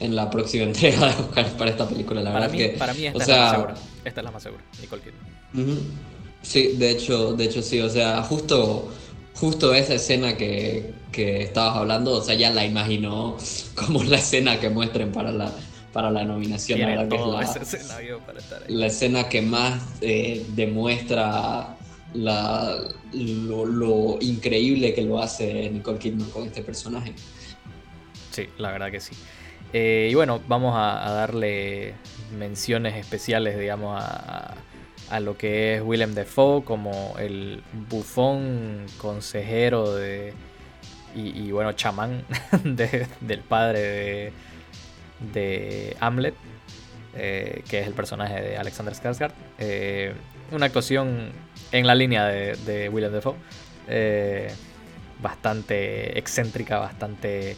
en 0.00 0.16
la 0.16 0.30
próxima 0.30 0.64
entrega 0.64 1.06
de 1.06 1.22
Oscar 1.22 1.46
para 1.56 1.70
esta 1.70 1.88
película. 1.88 2.20
La 2.20 2.32
para 2.32 2.46
verdad 2.46 2.52
mí, 2.52 2.58
que. 2.58 2.68
Para 2.78 2.94
mí 2.94 3.06
esta 3.06 3.22
es 3.22 3.28
la 3.28 3.38
más 3.38 3.50
segura. 3.52 3.74
Esta 4.04 4.20
es 4.20 4.24
la 4.24 4.30
más 4.30 4.42
segura, 4.42 4.64
Nicole 4.80 5.02
Kidman. 5.02 5.78
Sí, 6.42 6.74
de 6.76 6.90
hecho, 6.90 7.32
de 7.34 7.44
hecho 7.44 7.62
sí. 7.62 7.80
O 7.80 7.90
sea, 7.90 8.22
justo, 8.22 8.90
justo 9.34 9.74
esa 9.74 9.94
escena 9.94 10.36
que, 10.36 10.94
que 11.12 11.42
estabas 11.42 11.76
hablando, 11.76 12.12
o 12.12 12.22
sea, 12.22 12.34
ya 12.34 12.50
la 12.50 12.64
imagino 12.64 13.36
como 13.74 14.02
la 14.04 14.18
escena 14.18 14.60
que 14.60 14.70
muestren 14.70 15.12
para 15.12 15.32
la, 15.32 15.52
para 15.92 16.10
la 16.10 16.24
nominación. 16.24 16.80
La 16.80 16.86
verdad 16.86 17.08
que 17.08 17.16
es 17.16 18.20
para 18.20 18.38
estar 18.38 18.60
la, 18.62 18.76
la 18.76 18.86
escena 18.86 19.28
que 19.28 19.42
más 19.42 19.82
eh, 20.00 20.46
demuestra 20.54 21.76
la, 22.14 22.78
lo, 23.12 23.66
lo 23.66 24.18
increíble 24.20 24.94
que 24.94 25.02
lo 25.02 25.20
hace 25.20 25.68
Nicole 25.70 25.98
Kidman 25.98 26.30
con 26.30 26.44
este 26.44 26.62
personaje. 26.62 27.14
Sí, 28.30 28.44
la 28.58 28.70
verdad 28.70 28.90
que 28.90 29.00
sí. 29.00 29.12
Eh, 29.72 30.08
y 30.10 30.14
bueno, 30.14 30.40
vamos 30.48 30.74
a, 30.76 31.10
darle 31.10 31.94
menciones 32.36 32.96
especiales, 32.96 33.58
digamos, 33.58 34.02
a, 34.02 34.54
a, 35.10 35.20
lo 35.20 35.36
que 35.36 35.76
es 35.76 35.82
Willem 35.82 36.14
Dafoe 36.14 36.64
como 36.64 37.16
el 37.18 37.62
bufón 37.90 38.86
consejero 38.96 39.94
de, 39.94 40.32
y, 41.14 41.50
bueno, 41.50 41.72
chamán 41.72 42.24
de, 42.64 43.06
del 43.20 43.40
padre 43.40 43.80
de, 43.80 44.32
de 45.32 45.96
Hamlet, 46.00 46.34
eh, 47.16 47.62
que 47.68 47.80
es 47.80 47.86
el 47.86 47.94
personaje 47.94 48.40
de 48.40 48.56
Alexander 48.56 48.94
Skarsgård. 48.94 49.32
Eh, 49.58 50.14
una 50.50 50.66
actuación 50.66 51.30
en 51.72 51.86
la 51.86 51.94
línea 51.94 52.26
de, 52.26 52.56
de 52.56 52.88
Willem 52.88 53.12
Dafoe, 53.12 53.36
bastante 55.20 56.18
excéntrica, 56.18 56.78
bastante 56.78 57.56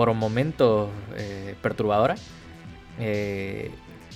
por 0.00 0.14
momentos 0.14 0.88
eh, 1.14 1.54
perturbadora. 1.60 2.16
Eh, 2.98 3.70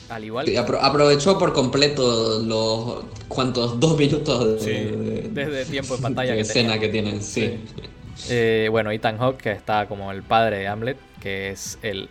al 0.08 0.24
igual 0.24 0.46
Sí, 0.46 0.54
apro- 0.54 0.78
aprovechó 0.80 1.38
por 1.38 1.52
completo 1.52 2.38
los 2.42 3.04
cuantos 3.28 3.78
dos 3.78 3.98
minutos 3.98 4.60
de, 4.60 4.64
Sí, 4.64 4.70
de- 4.70 5.28
desde 5.30 5.70
tiempo 5.70 5.96
de 5.96 6.02
pantalla 6.02 6.30
de 6.30 6.36
que 6.36 6.40
escena 6.42 6.72
tenía. 6.72 6.80
que 6.80 6.88
tienen, 6.88 7.20
sí. 7.22 7.58
Eh, 8.30 8.68
bueno, 8.70 8.90
Ethan 8.92 9.18
Hawke, 9.18 9.36
que 9.42 9.52
está 9.52 9.86
como 9.86 10.10
el 10.10 10.22
padre 10.22 10.56
de 10.60 10.68
Hamlet, 10.68 10.96
que 11.20 11.50
es 11.50 11.78
el, 11.82 12.08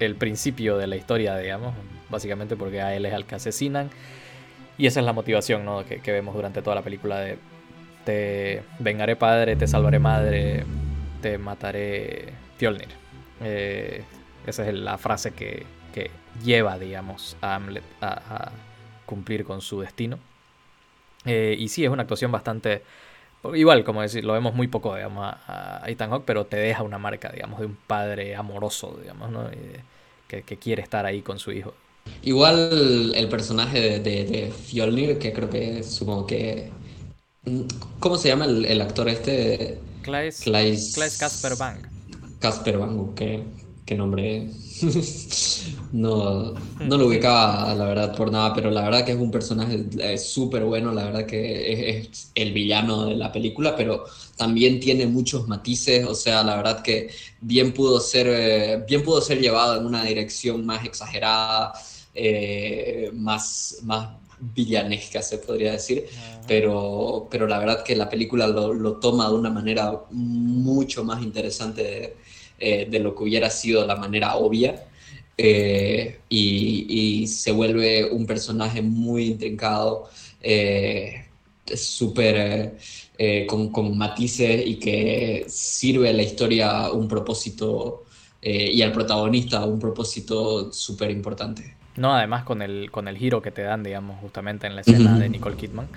el 0.00 0.14
principio 0.14 0.78
de 0.78 0.86
la 0.86 0.96
historia, 0.96 1.36
digamos, 1.36 1.74
básicamente 2.08 2.56
porque 2.56 2.80
a 2.80 2.94
él 2.96 3.04
es 3.04 3.12
al 3.12 3.26
que 3.26 3.34
asesinan. 3.34 3.90
Y 4.78 4.86
esa 4.86 5.00
es 5.00 5.04
la 5.06 5.12
motivación 5.12 5.62
¿no? 5.66 5.84
que, 5.84 6.00
que 6.00 6.10
vemos 6.10 6.34
durante 6.34 6.62
toda 6.62 6.76
la 6.76 6.82
película 6.82 7.18
de 7.20 7.36
te 8.06 8.62
vengaré 8.78 9.14
padre, 9.14 9.56
te 9.56 9.66
salvaré 9.66 9.98
madre, 9.98 10.64
te 11.20 11.36
mataré 11.36 12.32
Fjolnir. 12.58 12.88
Eh, 13.40 14.04
esa 14.46 14.68
es 14.68 14.74
la 14.74 14.98
frase 14.98 15.32
que, 15.32 15.64
que 15.94 16.10
lleva, 16.44 16.78
digamos, 16.78 17.36
a 17.40 17.54
Hamlet 17.54 17.84
a, 18.00 18.08
a 18.08 18.52
cumplir 19.06 19.44
con 19.44 19.62
su 19.62 19.80
destino. 19.80 20.18
Eh, 21.24 21.56
y 21.58 21.68
sí, 21.68 21.84
es 21.84 21.90
una 21.90 22.02
actuación 22.02 22.30
bastante... 22.30 22.82
Igual, 23.54 23.84
como 23.84 24.02
decir, 24.02 24.24
lo 24.24 24.32
vemos 24.32 24.54
muy 24.54 24.66
poco, 24.66 24.96
digamos, 24.96 25.24
a, 25.24 25.84
a 25.84 25.88
Ethan 25.88 26.10
Hawke, 26.10 26.24
pero 26.26 26.46
te 26.46 26.56
deja 26.56 26.82
una 26.82 26.98
marca, 26.98 27.30
digamos, 27.30 27.60
de 27.60 27.66
un 27.66 27.76
padre 27.86 28.34
amoroso, 28.34 28.98
digamos, 29.00 29.30
¿no? 29.30 29.48
Eh, 29.48 29.80
que, 30.26 30.42
que 30.42 30.56
quiere 30.56 30.82
estar 30.82 31.06
ahí 31.06 31.22
con 31.22 31.38
su 31.38 31.52
hijo. 31.52 31.72
Igual 32.22 33.12
el 33.14 33.28
personaje 33.28 33.80
de, 33.80 34.00
de, 34.00 34.24
de 34.24 34.50
Fjolnir, 34.50 35.18
que 35.18 35.32
creo 35.32 35.48
que 35.48 35.84
supongo 35.84 36.26
que... 36.26 36.70
¿Cómo 38.00 38.16
se 38.16 38.28
llama 38.28 38.46
el, 38.46 38.64
el 38.64 38.80
actor 38.80 39.08
este? 39.08 39.78
Claes, 40.02 40.44
Claes- 40.44 40.94
Claes 40.94 41.16
Casper 41.18 41.56
Bang. 41.56 41.86
Casper 42.38 42.78
Van 42.78 43.14
qué, 43.14 43.42
qué 43.84 43.94
nombre. 43.94 44.48
no, 45.92 46.52
no 46.52 46.96
lo 46.98 47.06
ubicaba, 47.06 47.74
la 47.74 47.84
verdad, 47.84 48.16
por 48.16 48.30
nada, 48.30 48.54
pero 48.54 48.70
la 48.70 48.82
verdad 48.82 49.04
que 49.04 49.12
es 49.12 49.18
un 49.18 49.30
personaje 49.30 49.86
eh, 49.98 50.18
súper 50.18 50.64
bueno, 50.64 50.92
la 50.92 51.04
verdad 51.04 51.26
que 51.26 51.98
es, 51.98 52.08
es 52.08 52.32
el 52.34 52.52
villano 52.52 53.06
de 53.06 53.16
la 53.16 53.32
película, 53.32 53.74
pero 53.74 54.04
también 54.36 54.78
tiene 54.78 55.06
muchos 55.06 55.48
matices, 55.48 56.06
o 56.06 56.14
sea, 56.14 56.44
la 56.44 56.56
verdad 56.56 56.82
que 56.82 57.08
bien 57.40 57.72
pudo 57.72 57.98
ser, 58.00 58.26
eh, 58.28 58.84
bien 58.86 59.02
pudo 59.02 59.20
ser 59.20 59.40
llevado 59.40 59.76
en 59.78 59.86
una 59.86 60.04
dirección 60.04 60.64
más 60.64 60.84
exagerada, 60.84 61.72
eh, 62.14 63.10
más, 63.14 63.78
más 63.82 64.10
villanesca, 64.40 65.20
se 65.22 65.38
podría 65.38 65.72
decir 65.72 66.06
pero, 66.48 67.28
pero 67.30 67.46
la 67.46 67.58
verdad 67.58 67.84
que 67.84 67.94
la 67.94 68.08
película 68.08 68.48
lo, 68.48 68.72
lo 68.72 68.94
toma 68.94 69.28
de 69.28 69.34
una 69.34 69.50
manera 69.50 70.04
mucho 70.10 71.04
más 71.04 71.22
interesante 71.22 72.16
eh, 72.58 72.86
de 72.90 72.98
lo 72.98 73.14
que 73.14 73.22
hubiera 73.22 73.50
sido 73.50 73.86
la 73.86 73.94
manera 73.94 74.34
obvia 74.36 74.84
eh, 75.36 76.18
y, 76.28 76.86
y 76.88 77.26
se 77.28 77.52
vuelve 77.52 78.10
un 78.10 78.26
personaje 78.26 78.82
muy 78.82 79.26
intrincado, 79.26 80.10
eh, 80.42 81.26
súper 81.72 82.76
con, 83.46 83.70
con 83.70 83.96
matices 83.96 84.66
y 84.66 84.76
que 84.76 85.44
sirve 85.48 86.08
a 86.08 86.12
la 86.12 86.22
historia 86.22 86.90
un 86.90 87.06
propósito 87.08 88.04
y 88.40 88.80
al 88.80 88.92
protagonista 88.92 89.64
un 89.64 89.78
propósito 89.78 90.72
súper 90.72 91.10
importante. 91.10 91.76
No, 91.96 92.14
además 92.14 92.44
con 92.44 92.62
el, 92.62 92.90
con 92.90 93.06
el 93.06 93.18
giro 93.18 93.42
que 93.42 93.50
te 93.50 93.62
dan, 93.62 93.82
digamos, 93.82 94.18
justamente 94.20 94.66
en 94.66 94.76
la 94.76 94.80
escena 94.80 95.18
de 95.18 95.28
Nicole 95.28 95.56
Kidman, 95.56 95.88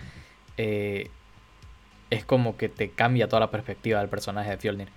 es 0.57 2.25
como 2.25 2.57
que 2.57 2.67
te 2.69 2.89
cambia 2.89 3.27
toda 3.27 3.39
la 3.39 3.51
perspectiva 3.51 3.99
del 3.99 4.09
personaje 4.09 4.49
de 4.49 4.57
Fjolnir. 4.57 4.89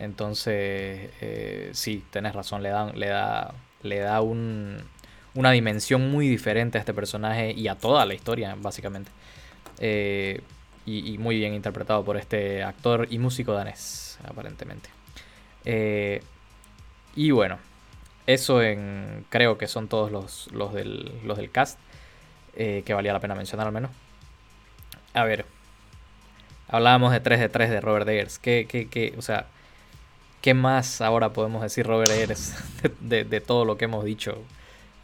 Entonces, 0.00 1.10
eh, 1.20 1.70
sí, 1.74 2.02
tenés 2.10 2.34
razón, 2.34 2.62
le, 2.62 2.70
le 2.94 3.06
da, 3.08 3.52
le 3.82 3.98
da 3.98 4.22
un, 4.22 4.78
una 5.34 5.50
dimensión 5.50 6.10
muy 6.10 6.26
diferente 6.26 6.78
a 6.78 6.80
este 6.80 6.94
personaje 6.94 7.52
y 7.52 7.68
a 7.68 7.74
toda 7.74 8.06
la 8.06 8.14
historia, 8.14 8.56
básicamente. 8.58 9.10
Eh, 9.78 10.40
y, 10.86 11.18
muy 11.18 11.36
bien 11.36 11.54
interpretado 11.54 12.02
por 12.02 12.16
este 12.16 12.64
actor 12.64 13.08
y 13.10 13.18
músico 13.18 13.52
danés, 13.52 14.18
aparentemente. 14.24 14.88
Eh, 15.66 16.22
y 17.14 17.30
bueno, 17.30 17.58
eso 18.26 18.62
en, 18.62 19.26
creo 19.28 19.58
que 19.58 19.68
son 19.68 19.86
todos 19.88 20.10
los, 20.10 20.72
del, 20.72 21.12
los 21.24 21.36
del 21.36 21.50
cast 21.50 21.78
que 22.56 22.94
valía 22.94 23.12
la 23.12 23.20
pena 23.20 23.34
mencionar 23.34 23.66
al 23.66 23.72
menos. 23.72 23.90
A 25.12 25.24
ver, 25.24 25.44
hablábamos 26.68 27.12
de 27.12 27.20
3 27.20 27.38
de 27.38 27.48
3 27.50 27.70
de 27.70 27.80
Robert 27.82 28.08
Eggers. 28.08 28.38
¿Qué, 28.38 28.66
qué, 28.68 28.88
qué, 28.88 29.14
o 29.18 29.22
sea, 29.22 29.46
¿qué 30.40 30.54
más 30.54 31.00
ahora 31.00 31.32
podemos 31.32 31.62
decir 31.62 31.86
Robert 31.86 32.10
Eggers 32.10 32.54
de, 33.00 33.40
todo 33.40 33.64
lo 33.64 33.76
que 33.76 33.86
hemos 33.86 34.04
dicho? 34.04 34.38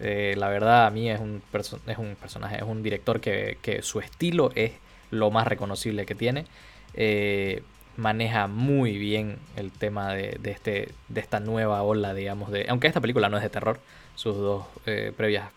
Eh, 0.01 0.35
la 0.37 0.49
verdad, 0.49 0.87
a 0.87 0.91
mí 0.91 1.11
es 1.11 1.21
un, 1.21 1.43
es 1.87 1.99
un 1.99 2.17
personaje, 2.21 2.57
es 2.57 2.63
un 2.63 2.83
director 2.83 3.21
que, 3.21 3.59
que, 3.63 3.83
su 3.83 4.01
estilo 4.01 4.51
es 4.55 4.73
lo 5.11 5.31
más 5.31 5.47
reconocible 5.47 6.07
que 6.07 6.15
tiene. 6.15 6.47
Eh, 6.95 7.63
maneja 7.97 8.47
muy 8.47 8.99
bien 8.99 9.39
el 9.57 9.73
tema 9.73 10.13
de, 10.13 10.37
de, 10.41 10.51
este, 10.51 10.89
de 11.09 11.21
esta 11.21 11.41
nueva 11.41 11.83
ola, 11.83 12.15
digamos, 12.15 12.51
de... 12.51 12.67
Aunque 12.69 12.87
esta 12.87 13.01
película 13.01 13.29
no 13.29 13.37
es 13.37 13.43
de 13.43 13.51
terror, 13.51 13.79
sus 14.15 14.37
dos 14.37 14.67
eh, 14.87 15.13
previas... 15.17 15.51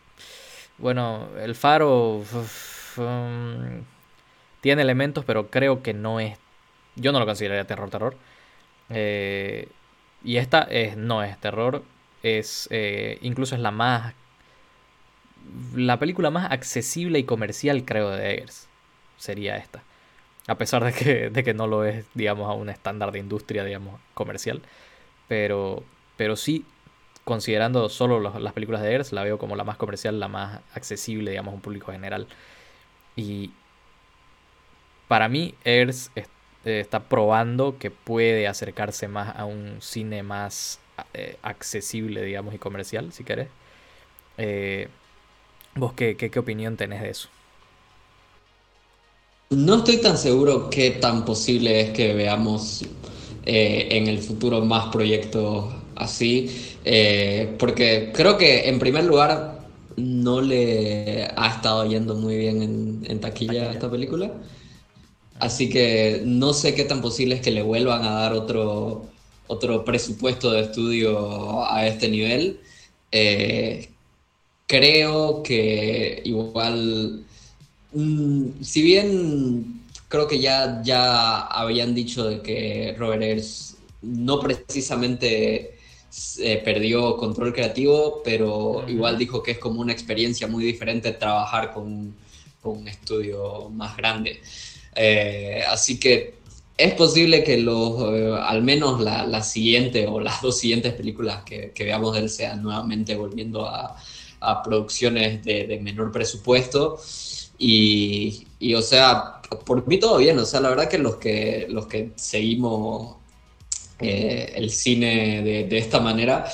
Bueno, 0.78 1.28
El 1.42 1.56
Faro 1.56 2.24
um, 2.98 3.84
tiene 4.62 4.82
elementos, 4.82 5.26
pero 5.26 5.50
creo 5.50 5.84
que 5.84 5.94
no 5.94 6.22
es... 6.22 6.38
Yo 6.96 7.12
no 7.12 7.20
lo 7.20 7.26
consideraría 7.26 7.66
terror, 7.66 7.90
terror. 7.90 8.16
Eh, 8.89 9.67
y 10.24 10.38
esta 10.38 10.63
es, 10.63 10.98
no 10.98 11.24
es 11.24 11.39
terror, 11.39 11.84
es 12.24 12.67
eh, 12.72 13.17
incluso 13.22 13.55
es 13.55 13.62
la 13.62 13.72
más... 13.72 14.13
La 15.75 15.98
película 15.98 16.29
más 16.29 16.51
accesible 16.51 17.19
y 17.19 17.24
comercial, 17.24 17.86
creo, 17.86 18.10
de 18.10 18.34
Eggers. 18.34 18.67
Sería 19.17 19.58
esta 19.58 19.84
a 20.50 20.55
pesar 20.55 20.84
de 20.84 20.93
que, 20.93 21.29
de 21.29 21.43
que 21.43 21.53
no 21.53 21.67
lo 21.67 21.86
es, 21.86 22.05
digamos, 22.15 22.50
a 22.50 22.53
un 22.53 22.69
estándar 22.69 23.12
de 23.12 23.19
industria, 23.19 23.63
digamos, 23.63 24.00
comercial. 24.15 24.63
Pero, 25.27 25.84
pero 26.17 26.36
sí, 26.36 26.65
considerando 27.24 27.88
solo 27.88 28.19
las 28.19 28.53
películas 28.53 28.81
de 28.81 28.89
Eggers, 28.89 29.13
la 29.13 29.24
veo 29.24 29.38
como 29.38 29.55
la 29.55 29.63
más 29.63 29.77
comercial, 29.77 30.19
la 30.19 30.27
más 30.27 30.62
accesible, 30.74 31.29
digamos, 31.29 31.51
a 31.51 31.55
un 31.55 31.62
público 31.62 31.91
general. 31.91 32.27
Y 33.15 33.51
para 35.08 35.29
mí, 35.29 35.53
Eggers 35.63 36.10
eh, 36.66 36.80
está 36.80 37.01
probando 37.01 37.78
que 37.78 37.92
puede 37.92 38.48
acercarse 38.48 39.08
más 39.08 39.36
a 39.36 39.46
un 39.46 39.78
cine 39.82 40.24
más 40.24 40.80
eh, 41.13 41.38
accesible, 41.42 42.24
digamos, 42.24 42.54
y 42.54 42.58
comercial, 42.58 43.12
si 43.12 43.24
querés. 43.24 43.48
Eh, 44.38 44.88
¿Vos 45.75 45.94
qué, 45.94 46.16
qué, 46.18 46.39
opinión 46.39 46.78
tenés 46.78 47.01
de 47.01 47.10
eso? 47.10 47.30
No 49.50 49.78
estoy 49.78 49.98
tan 49.98 50.18
seguro 50.18 50.70
qué 50.70 50.92
tan 50.92 51.25
posible 51.25 51.82
es 51.82 51.89
que 51.92 52.13
veamos 52.13 52.86
eh, 53.46 53.88
en 53.92 54.08
el 54.08 54.20
futuro 54.20 54.63
más 54.66 54.88
proyectos 54.88 55.74
así, 55.96 56.78
porque 57.58 58.12
creo 58.13 58.38
que 58.38 58.70
en 58.70 58.80
primer 58.80 59.04
lugar 59.04 59.60
no 59.98 60.42
le 60.42 61.25
ha 61.36 61.48
estado 61.48 61.86
yendo 61.86 62.16
muy 62.16 62.38
bien 62.38 63.04
en, 63.06 63.20
taquilla, 63.20 63.72
esta 63.72 63.89
película. 63.89 64.32
Así 65.39 65.69
que 65.69 66.22
no 66.25 66.53
sé 66.53 66.75
qué 66.75 66.84
tan 66.84 67.01
posible 67.01 67.36
es 67.36 67.41
que 67.41 67.51
le 67.51 67.62
vuelvan 67.62 68.03
a 68.03 68.12
dar 68.12 68.34
otro, 68.34 69.08
otro 69.48 69.86
presupuesto 69.86 70.51
de 70.51 70.62
estudio 70.62 71.65
a 71.69 71.88
este 71.88 72.10
nivel. 72.10 72.60
Eh, 73.12 73.89
creo 74.67 75.41
que 75.43 76.22
igual, 76.25 77.24
mm, 77.93 78.62
si 78.62 78.81
bien 78.81 79.81
creo 80.10 80.27
que 80.27 80.39
ya, 80.39 80.81
ya 80.84 81.39
habían 81.48 81.96
dicho 81.96 82.25
de 82.25 82.41
que 82.41 82.96
Robert 82.98 83.24
Ayers 83.24 83.77
no 84.01 84.39
precisamente 84.39 85.77
eh, 86.39 86.62
perdió 86.65 87.17
control 87.17 87.53
creativo, 87.53 88.22
pero 88.24 88.84
igual 88.89 89.17
dijo 89.17 89.43
que 89.43 89.51
es 89.51 89.58
como 89.60 89.81
una 89.81 89.93
experiencia 89.93 90.48
muy 90.48 90.65
diferente 90.65 91.12
trabajar 91.13 91.74
con, 91.74 92.15
con 92.62 92.79
un 92.79 92.88
estudio 92.88 93.69
más 93.69 93.96
grande. 93.96 94.41
Eh, 95.01 95.63
así 95.65 95.98
que 95.98 96.34
es 96.77 96.94
posible 96.96 97.41
que 97.41 97.58
los, 97.58 98.01
eh, 98.13 98.36
al 98.38 98.62
menos 98.63 99.00
la, 99.00 99.41
siguiente 99.41 100.08
o 100.08 100.20
las 100.20 100.41
dos 100.44 100.60
siguientes 100.60 100.94
películas 100.94 101.44
que, 101.46 101.72
veamos 101.79 102.13
de 102.15 102.20
él 102.20 102.29
sean 102.29 102.62
nuevamente 102.62 103.15
volviendo 103.15 103.65
a, 103.65 103.96
producciones 104.63 105.44
de, 105.44 105.79
menor 105.82 106.12
presupuesto. 106.12 107.00
Y, 107.58 108.46
o 108.75 108.82
sea, 108.82 109.41
por 109.65 109.88
mí 109.88 110.00
todo 110.00 110.18
bien, 110.18 110.38
o 110.39 110.46
sea, 110.46 110.60
la 110.60 110.70
verdad 110.70 110.89
que 110.89 110.98
los 110.98 111.15
que, 111.15 111.68
los 111.70 111.88
que 111.88 112.12
seguimos 112.15 113.18
eh, 114.00 114.53
el 114.56 114.70
cine 114.70 115.41
de, 115.44 115.77
esta 115.77 116.00
manera, 116.01 116.46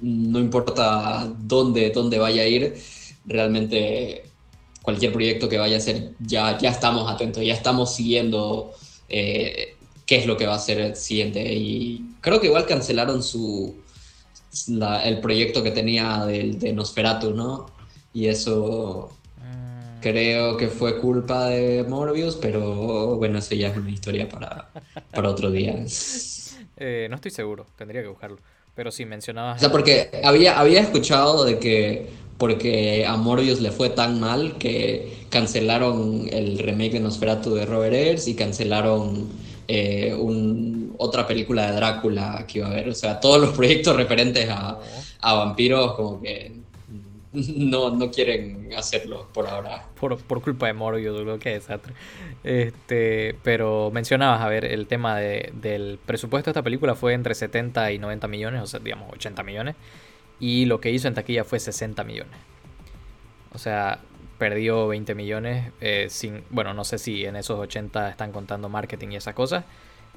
no 0.00 0.40
importa 0.40 1.32
dónde, 1.38 1.90
dónde 1.90 2.18
vaya 2.18 2.42
a 2.42 2.46
ir, 2.46 2.74
realmente 3.26 4.25
cualquier 4.86 5.12
proyecto 5.12 5.48
que 5.48 5.58
vaya 5.58 5.78
a 5.78 5.80
ser, 5.80 6.12
ya, 6.20 6.56
ya 6.58 6.70
estamos 6.70 7.10
atentos, 7.10 7.44
ya 7.44 7.54
estamos 7.54 7.92
siguiendo 7.92 8.70
eh, 9.08 9.74
qué 10.06 10.18
es 10.18 10.26
lo 10.26 10.36
que 10.36 10.46
va 10.46 10.54
a 10.54 10.60
ser 10.60 10.78
el 10.78 10.94
siguiente. 10.94 11.42
Y 11.42 12.04
creo 12.20 12.40
que 12.40 12.46
igual 12.46 12.66
cancelaron 12.66 13.20
su 13.20 13.74
el 15.04 15.20
proyecto 15.20 15.64
que 15.64 15.72
tenía 15.72 16.24
de, 16.24 16.52
de 16.52 16.72
Nosferatu, 16.72 17.34
¿no? 17.34 17.66
Y 18.14 18.28
eso 18.28 19.10
mm. 19.38 20.00
creo 20.02 20.56
que 20.56 20.68
fue 20.68 21.00
culpa 21.00 21.46
de 21.48 21.82
Morbius, 21.82 22.36
pero 22.36 23.16
bueno, 23.16 23.40
eso 23.40 23.56
ya 23.56 23.70
es 23.70 23.76
una 23.76 23.90
historia 23.90 24.28
para, 24.28 24.70
para 25.12 25.28
otro 25.28 25.50
día. 25.50 25.84
Eh, 26.76 27.08
no 27.10 27.16
estoy 27.16 27.32
seguro, 27.32 27.66
tendría 27.76 28.02
que 28.02 28.08
buscarlo. 28.08 28.38
Pero 28.76 28.92
sí 28.92 29.04
mencionabas. 29.04 29.56
O 29.56 29.60
sea, 29.60 29.72
porque 29.72 30.20
había, 30.22 30.60
había 30.60 30.80
escuchado 30.80 31.44
de 31.44 31.58
que 31.58 32.08
porque 32.38 33.06
a 33.06 33.16
Morbius 33.16 33.60
le 33.60 33.70
fue 33.70 33.90
tan 33.90 34.20
mal 34.20 34.58
que 34.58 35.24
cancelaron 35.30 36.28
el 36.30 36.58
remake 36.58 36.92
de 36.92 37.00
Nosferatu 37.00 37.54
de 37.54 37.66
Robert 37.66 37.94
Eggers 37.94 38.28
y 38.28 38.34
cancelaron 38.34 39.28
eh, 39.68 40.14
otra 40.98 41.26
película 41.26 41.70
de 41.70 41.76
Drácula 41.76 42.44
que 42.46 42.58
iba 42.58 42.68
a 42.68 42.70
haber. 42.70 42.88
O 42.88 42.94
sea, 42.94 43.20
todos 43.20 43.40
los 43.40 43.56
proyectos 43.56 43.96
referentes 43.96 44.48
a, 44.50 44.78
vampiros 45.22 45.94
como 45.94 46.20
que 46.20 46.52
no, 47.32 47.90
no 47.90 48.10
quieren 48.10 48.70
hacerlo 48.76 49.28
por 49.32 49.46
ahora. 49.48 49.86
Por, 49.98 50.18
culpa 50.42 50.66
de 50.66 50.74
Morbius, 50.74 51.20
creo 51.22 51.38
que 51.38 51.50
desastre. 51.50 51.94
Este, 52.44 53.34
pero 53.42 53.90
mencionabas, 53.92 54.42
a 54.42 54.48
ver, 54.48 54.66
el 54.66 54.86
tema 54.86 55.18
del 55.18 55.98
presupuesto 56.04 56.50
de 56.50 56.52
esta 56.52 56.62
película 56.62 56.94
fue 56.94 57.14
entre 57.14 57.34
70 57.34 57.92
y 57.92 57.98
90 57.98 58.28
millones, 58.28 58.62
o 58.62 58.66
sea, 58.66 58.78
digamos 58.78 59.10
80 59.14 59.42
millones 59.42 59.74
y 60.40 60.66
lo 60.66 60.80
que 60.80 60.90
hizo 60.90 61.08
en 61.08 61.14
taquilla 61.14 61.44
fue 61.44 61.58
60 61.58 62.04
millones. 62.04 62.38
O 63.52 63.58
sea, 63.58 64.00
perdió 64.38 64.86
20 64.88 65.14
millones 65.14 65.72
eh, 65.80 66.06
sin, 66.10 66.44
bueno, 66.50 66.74
no 66.74 66.84
sé 66.84 66.98
si 66.98 67.24
en 67.24 67.36
esos 67.36 67.58
80 67.58 68.10
están 68.10 68.32
contando 68.32 68.68
marketing 68.68 69.08
y 69.12 69.16
esas 69.16 69.34
cosas, 69.34 69.64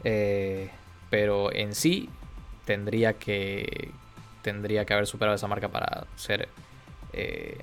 eh, 0.04 0.70
pero 1.10 1.54
en 1.54 1.74
sí 1.74 2.10
tendría 2.66 3.14
que 3.14 3.92
tendría 4.42 4.86
que 4.86 4.94
haber 4.94 5.08
superado 5.08 5.36
esa 5.36 5.48
marca 5.48 5.68
para 5.70 6.06
ser 6.16 6.48
eh, 7.14 7.58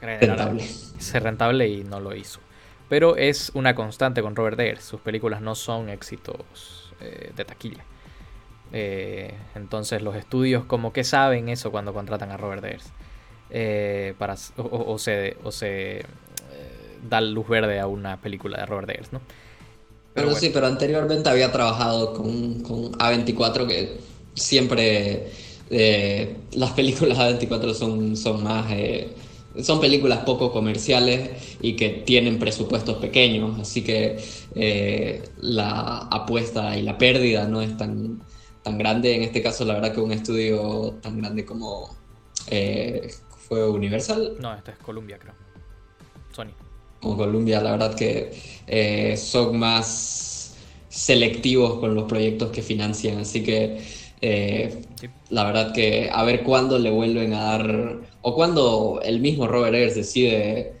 rentable. 0.00 0.62
ser 0.62 1.22
rentable 1.22 1.68
y 1.68 1.84
no 1.84 2.00
lo 2.00 2.14
hizo. 2.14 2.40
Pero 2.88 3.16
es 3.16 3.50
una 3.54 3.74
constante 3.74 4.20
con 4.20 4.36
Robert 4.36 4.58
Eggers, 4.60 4.84
sus 4.84 5.00
películas 5.00 5.40
no 5.40 5.54
son 5.54 5.88
éxitos 5.88 6.92
de 7.34 7.44
taquilla. 7.44 7.84
Eh, 8.72 9.34
entonces 9.54 10.00
los 10.00 10.16
estudios 10.16 10.64
como 10.64 10.94
que 10.94 11.04
saben 11.04 11.50
eso 11.50 11.70
cuando 11.70 11.92
contratan 11.92 12.30
a 12.30 12.36
Robert 12.36 12.64
Ayers. 12.64 12.86
Eh, 13.50 14.14
para, 14.18 14.34
o, 14.56 14.98
se, 14.98 15.36
o 15.44 15.52
se 15.52 15.98
eh, 15.98 16.04
da 17.08 17.20
luz 17.20 17.46
verde 17.48 17.78
a 17.80 17.86
una 17.86 18.18
película 18.20 18.58
de 18.58 18.66
Robert 18.66 18.88
Ayers, 18.88 19.12
¿no? 19.12 19.20
Pero, 20.14 20.34
sí, 20.34 20.50
pero 20.52 20.66
anteriormente 20.66 21.28
había 21.28 21.52
trabajado 21.52 22.12
con, 22.12 22.60
con 22.60 22.92
A24 22.92 23.66
que 23.66 23.98
siempre 24.34 25.30
las 26.52 26.72
películas 26.72 27.16
A24 27.16 27.72
son, 27.72 28.14
son 28.14 28.42
más... 28.42 28.66
son 29.62 29.80
películas 29.80 30.18
poco 30.18 30.52
comerciales 30.52 31.56
y 31.62 31.76
que 31.76 31.88
tienen 31.88 32.38
presupuestos 32.38 32.98
pequeños, 32.98 33.58
así 33.58 33.82
que 33.82 34.18
la 35.40 35.96
apuesta 36.10 36.76
y 36.76 36.82
la 36.82 36.98
pérdida 36.98 37.48
no 37.48 37.62
es 37.62 37.74
tan, 37.78 38.20
tan 38.62 38.78
grande, 38.78 39.16
en 39.16 39.22
este 39.22 39.42
caso 39.42 39.64
la 39.64 39.74
verdad 39.74 39.92
que 39.92 40.00
un 40.00 40.12
estudio 40.12 40.94
tan 41.02 41.18
grande 41.18 41.44
como 41.44 41.96
eh, 42.48 43.10
fue 43.48 43.68
Universal. 43.68 44.36
No, 44.40 44.54
este 44.54 44.72
es 44.72 44.78
Columbia 44.78 45.18
creo. 45.18 45.34
Sony. 46.32 46.52
Como 47.00 47.16
Columbia, 47.16 47.60
la 47.60 47.72
verdad 47.72 47.94
que 47.94 48.32
eh, 48.66 49.16
son 49.16 49.58
más 49.58 50.56
selectivos 50.88 51.80
con 51.80 51.94
los 51.94 52.04
proyectos 52.04 52.50
que 52.50 52.62
financian, 52.62 53.18
así 53.18 53.42
que 53.42 53.82
eh, 54.20 54.82
la 55.30 55.44
verdad 55.44 55.72
que 55.72 56.10
a 56.12 56.22
ver 56.22 56.44
cuándo 56.44 56.78
le 56.78 56.90
vuelven 56.90 57.34
a 57.34 57.42
dar, 57.42 57.98
o 58.20 58.34
cuándo 58.34 59.00
el 59.02 59.20
mismo 59.20 59.48
Robert 59.48 59.74
Eggers 59.74 59.96
decide 59.96 60.74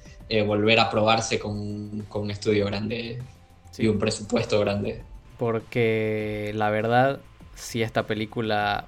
volver 0.46 0.80
a 0.80 0.88
probarse 0.88 1.38
con, 1.38 2.06
con 2.08 2.22
un 2.22 2.30
estudio 2.30 2.64
grande 2.64 3.18
y 3.76 3.86
un 3.86 3.98
presupuesto 3.98 4.60
grande. 4.60 5.02
Porque 5.38 6.52
la 6.54 6.70
verdad, 6.70 7.20
si 7.54 7.82
esta 7.82 8.06
película 8.06 8.86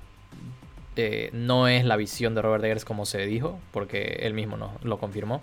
eh, 0.96 1.31
no 1.33 1.66
es 1.66 1.85
la 1.85 1.96
visión 1.96 2.35
de 2.35 2.42
Robert 2.42 2.62
Eggers 2.64 2.85
como 2.85 3.05
se 3.07 3.27
dijo, 3.27 3.59
porque 3.72 4.18
él 4.20 4.35
mismo 4.35 4.57
no, 4.57 4.79
lo 4.83 4.98
confirmó. 4.98 5.42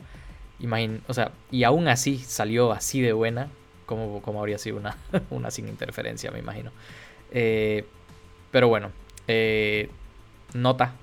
o 1.07 1.13
sea, 1.13 1.31
y 1.51 1.63
aún 1.63 1.87
así 1.87 2.17
salió 2.19 2.71
así 2.71 3.01
de 3.01 3.13
buena, 3.13 3.49
como, 3.85 4.21
como 4.21 4.39
habría 4.39 4.57
sido 4.57 4.77
una, 4.77 4.97
una 5.29 5.51
sin 5.51 5.67
interferencia, 5.67 6.31
me 6.31 6.39
imagino. 6.39 6.71
Eh, 7.31 7.85
pero 8.51 8.67
bueno, 8.69 8.91
eh, 9.27 9.89
nota. 10.53 10.93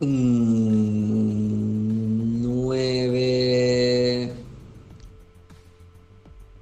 Mm, 0.00 1.62
nueve. 2.42 4.32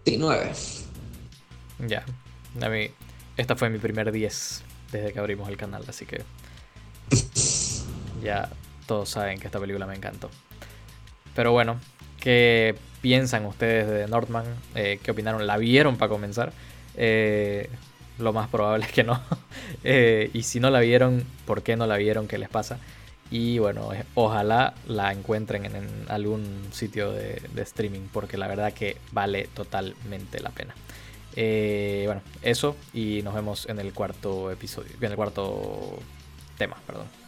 Sí, 0.04 0.16
nueve. 0.18 0.52
Ya. 1.86 2.04
A 2.60 2.68
mí, 2.68 2.90
esta 3.40 3.56
fue 3.56 3.70
mi 3.70 3.78
primer 3.78 4.12
10 4.12 4.62
desde 4.92 5.12
que 5.12 5.18
abrimos 5.18 5.48
el 5.48 5.56
canal, 5.56 5.82
así 5.88 6.04
que 6.04 6.22
ya 8.22 8.50
todos 8.86 9.08
saben 9.08 9.38
que 9.38 9.46
esta 9.46 9.58
película 9.58 9.86
me 9.86 9.94
encantó. 9.94 10.30
Pero 11.34 11.52
bueno, 11.52 11.80
¿qué 12.20 12.74
piensan 13.00 13.46
ustedes 13.46 13.88
de 13.88 14.06
Northman? 14.08 14.44
Eh, 14.74 15.00
¿Qué 15.02 15.10
opinaron? 15.10 15.46
¿La 15.46 15.56
vieron 15.56 15.96
para 15.96 16.08
comenzar? 16.08 16.52
Eh, 16.96 17.70
lo 18.18 18.32
más 18.32 18.48
probable 18.48 18.86
es 18.86 18.92
que 18.92 19.04
no. 19.04 19.20
Eh, 19.84 20.30
y 20.34 20.42
si 20.42 20.58
no 20.60 20.68
la 20.68 20.80
vieron, 20.80 21.24
¿por 21.46 21.62
qué 21.62 21.76
no 21.76 21.86
la 21.86 21.96
vieron? 21.96 22.26
¿Qué 22.26 22.36
les 22.38 22.48
pasa? 22.48 22.78
Y 23.30 23.58
bueno, 23.58 23.90
ojalá 24.14 24.74
la 24.88 25.12
encuentren 25.12 25.64
en, 25.64 25.88
algún 26.08 26.68
sitio 26.72 27.12
de, 27.12 27.40
streaming, 27.56 28.08
porque 28.12 28.36
la 28.36 28.48
verdad 28.48 28.72
que 28.72 28.96
vale 29.12 29.48
totalmente 29.54 30.40
la 30.40 30.50
pena. 30.50 30.74
Eh, 31.36 32.02
bueno, 32.06 32.22
eso 32.42 32.76
y 32.92 33.22
nos 33.22 33.34
vemos 33.34 33.68
en 33.68 33.78
el 33.78 33.92
cuarto 33.92 34.50
episodio, 34.50 34.92
en 35.00 35.10
el 35.10 35.16
cuarto 35.16 35.98
tema, 36.58 36.76
perdón. 36.86 37.19